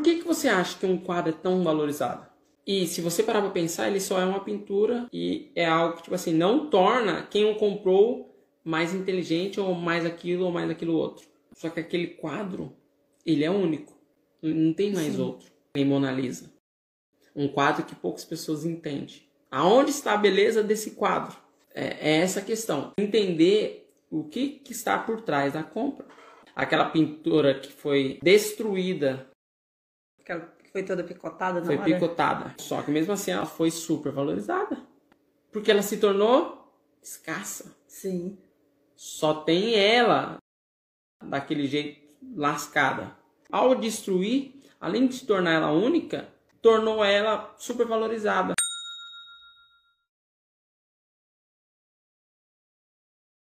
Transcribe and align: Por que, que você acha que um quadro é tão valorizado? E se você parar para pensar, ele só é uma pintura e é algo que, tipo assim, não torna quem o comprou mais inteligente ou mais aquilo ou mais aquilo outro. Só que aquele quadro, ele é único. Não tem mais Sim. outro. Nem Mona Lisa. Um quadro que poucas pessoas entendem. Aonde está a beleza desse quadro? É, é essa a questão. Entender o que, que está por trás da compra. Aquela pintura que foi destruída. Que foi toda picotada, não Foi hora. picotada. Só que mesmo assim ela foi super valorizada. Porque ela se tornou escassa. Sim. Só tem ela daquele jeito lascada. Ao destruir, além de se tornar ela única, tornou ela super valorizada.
Por 0.00 0.04
que, 0.04 0.20
que 0.20 0.26
você 0.26 0.48
acha 0.48 0.78
que 0.78 0.86
um 0.86 0.96
quadro 0.96 1.30
é 1.30 1.36
tão 1.36 1.62
valorizado? 1.62 2.26
E 2.66 2.86
se 2.86 3.02
você 3.02 3.22
parar 3.22 3.42
para 3.42 3.50
pensar, 3.50 3.86
ele 3.86 4.00
só 4.00 4.18
é 4.18 4.24
uma 4.24 4.42
pintura 4.42 5.06
e 5.12 5.52
é 5.54 5.66
algo 5.66 5.96
que, 5.96 6.04
tipo 6.04 6.14
assim, 6.14 6.32
não 6.32 6.70
torna 6.70 7.24
quem 7.24 7.44
o 7.44 7.56
comprou 7.56 8.34
mais 8.64 8.94
inteligente 8.94 9.60
ou 9.60 9.74
mais 9.74 10.06
aquilo 10.06 10.46
ou 10.46 10.50
mais 10.50 10.70
aquilo 10.70 10.94
outro. 10.94 11.26
Só 11.52 11.68
que 11.68 11.80
aquele 11.80 12.06
quadro, 12.06 12.74
ele 13.26 13.44
é 13.44 13.50
único. 13.50 13.92
Não 14.40 14.72
tem 14.72 14.90
mais 14.90 15.16
Sim. 15.16 15.20
outro. 15.20 15.50
Nem 15.76 15.84
Mona 15.84 16.10
Lisa. 16.10 16.50
Um 17.36 17.46
quadro 17.46 17.84
que 17.84 17.94
poucas 17.94 18.24
pessoas 18.24 18.64
entendem. 18.64 19.20
Aonde 19.50 19.90
está 19.90 20.14
a 20.14 20.16
beleza 20.16 20.62
desse 20.62 20.92
quadro? 20.92 21.36
É, 21.74 22.12
é 22.12 22.16
essa 22.22 22.40
a 22.40 22.42
questão. 22.42 22.92
Entender 22.96 23.92
o 24.10 24.24
que, 24.24 24.48
que 24.48 24.72
está 24.72 24.98
por 24.98 25.20
trás 25.20 25.52
da 25.52 25.62
compra. 25.62 26.06
Aquela 26.56 26.88
pintura 26.88 27.52
que 27.60 27.70
foi 27.70 28.18
destruída. 28.22 29.29
Que 30.62 30.70
foi 30.70 30.82
toda 30.82 31.02
picotada, 31.02 31.60
não 31.60 31.66
Foi 31.66 31.76
hora. 31.76 31.84
picotada. 31.84 32.54
Só 32.58 32.82
que 32.82 32.90
mesmo 32.90 33.12
assim 33.12 33.32
ela 33.32 33.46
foi 33.46 33.70
super 33.70 34.12
valorizada. 34.12 34.78
Porque 35.50 35.70
ela 35.70 35.82
se 35.82 35.96
tornou 35.98 36.72
escassa. 37.02 37.74
Sim. 37.86 38.38
Só 38.96 39.34
tem 39.34 39.74
ela 39.74 40.36
daquele 41.24 41.66
jeito 41.66 42.00
lascada. 42.36 43.16
Ao 43.50 43.74
destruir, 43.74 44.62
além 44.80 45.06
de 45.06 45.14
se 45.16 45.26
tornar 45.26 45.52
ela 45.54 45.72
única, 45.72 46.28
tornou 46.62 47.04
ela 47.04 47.52
super 47.58 47.86
valorizada. 47.86 48.54